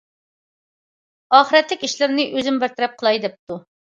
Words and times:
ئاخىرەتلىك 1.35 1.85
ئىشلىرىنى 1.87 2.25
ئۆزۈم 2.31 2.57
بىر 2.63 2.75
تەرەپ 2.79 2.97
قىلاي.- 3.03 3.21
دەپتۇ. 3.27 3.59